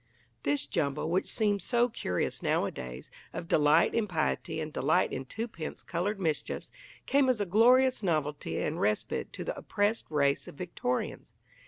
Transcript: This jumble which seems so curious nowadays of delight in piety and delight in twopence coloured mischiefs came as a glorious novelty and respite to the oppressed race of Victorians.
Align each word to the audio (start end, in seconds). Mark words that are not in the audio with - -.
This 0.41 0.65
jumble 0.65 1.11
which 1.11 1.27
seems 1.27 1.63
so 1.63 1.87
curious 1.87 2.41
nowadays 2.41 3.11
of 3.33 3.47
delight 3.47 3.93
in 3.93 4.07
piety 4.07 4.59
and 4.59 4.73
delight 4.73 5.13
in 5.13 5.25
twopence 5.25 5.83
coloured 5.83 6.19
mischiefs 6.19 6.71
came 7.05 7.29
as 7.29 7.39
a 7.39 7.45
glorious 7.45 8.01
novelty 8.01 8.57
and 8.57 8.81
respite 8.81 9.31
to 9.33 9.43
the 9.43 9.55
oppressed 9.55 10.07
race 10.09 10.47
of 10.47 10.55
Victorians. 10.55 11.35